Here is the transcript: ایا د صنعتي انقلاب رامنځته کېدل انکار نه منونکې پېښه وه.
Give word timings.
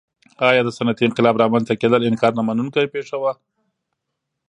ایا 0.49 0.61
د 0.65 0.69
صنعتي 0.77 1.03
انقلاب 1.05 1.35
رامنځته 1.43 1.73
کېدل 1.81 2.01
انکار 2.09 2.31
نه 2.37 2.43
منونکې 2.49 2.91
پېښه 2.93 3.15
وه. 3.21 3.33